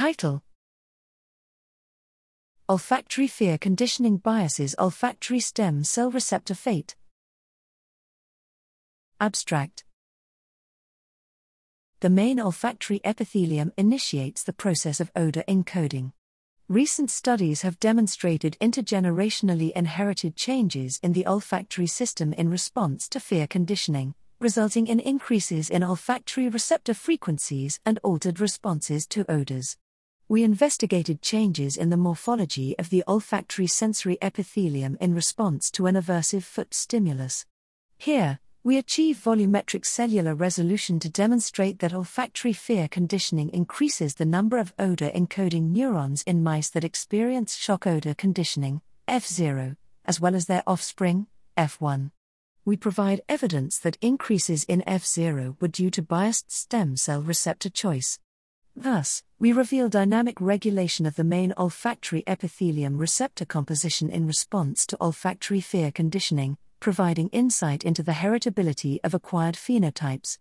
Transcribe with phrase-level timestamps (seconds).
[0.00, 0.42] Title
[2.70, 6.96] Olfactory fear conditioning biases olfactory stem cell receptor fate.
[9.20, 9.84] Abstract
[12.00, 16.12] The main olfactory epithelium initiates the process of odor encoding.
[16.66, 23.46] Recent studies have demonstrated intergenerationally inherited changes in the olfactory system in response to fear
[23.46, 29.76] conditioning, resulting in increases in olfactory receptor frequencies and altered responses to odors.
[30.30, 35.96] We investigated changes in the morphology of the olfactory sensory epithelium in response to an
[35.96, 37.46] aversive foot stimulus.
[37.98, 44.58] Here, we achieve volumetric cellular resolution to demonstrate that olfactory fear conditioning increases the number
[44.58, 50.46] of odor encoding neurons in mice that experience shock odor conditioning, F0, as well as
[50.46, 51.26] their offspring,
[51.58, 52.12] F1.
[52.64, 58.20] We provide evidence that increases in F0 were due to biased stem cell receptor choice.
[58.76, 64.96] Thus, we reveal dynamic regulation of the main olfactory epithelium receptor composition in response to
[65.00, 70.38] olfactory fear conditioning, providing insight into the heritability of acquired phenotypes.